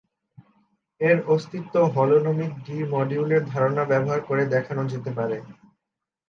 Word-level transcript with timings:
এর 1.01 1.17
অস্তিত্ব 1.27 1.75
হলোনোমিক 1.95 2.51
ডি 2.65 2.77
মডিউলের 2.93 3.43
ধারণা 3.45 3.83
ব্যবহার 3.91 4.19
করে 4.27 4.43
দেখানো 4.53 4.83
যেতে 4.91 5.11
পারে। 5.17 5.37